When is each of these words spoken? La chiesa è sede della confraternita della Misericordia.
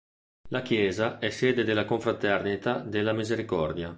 La 0.47 0.63
chiesa 0.63 1.19
è 1.19 1.29
sede 1.29 1.63
della 1.63 1.85
confraternita 1.85 2.79
della 2.79 3.13
Misericordia. 3.13 3.89